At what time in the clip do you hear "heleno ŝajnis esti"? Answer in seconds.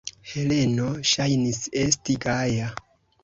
0.29-2.15